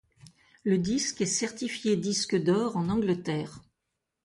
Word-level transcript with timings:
Le 0.63 0.79
disque 0.79 1.21
est 1.21 1.27
certifié 1.27 1.95
disque 1.95 2.35
d'or 2.35 2.75
en 2.75 2.89
Angleterre. 2.89 3.59